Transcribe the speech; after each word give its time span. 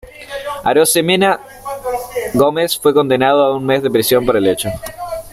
Arosemena 0.63 1.39
Gómez 2.33 2.75
fue 2.79 2.91
condenado 2.91 3.43
a 3.43 3.55
un 3.55 3.63
mes 3.67 3.83
de 3.83 3.91
prisión 3.91 4.25
por 4.25 4.35
el 4.35 4.47
hecho. 4.47 4.69